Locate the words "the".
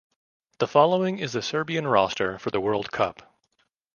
0.57-0.67, 1.33-1.43, 2.49-2.59